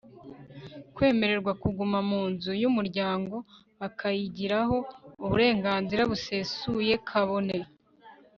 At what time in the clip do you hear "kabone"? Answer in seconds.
7.09-7.57